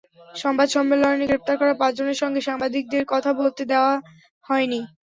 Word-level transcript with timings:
সংবাদ 0.35 0.67
সম্মেলনে 0.71 1.25
গ্রেপ্তার 1.29 1.55
করা 1.57 1.73
পাঁচজনের 1.81 2.17
সঙ্গে 2.21 2.41
সাংবাদিকদের 2.47 3.03
কথা 3.13 3.31
বলতে 3.39 3.61
দেওয়া 3.71 3.93
হয়নি। 4.45 4.79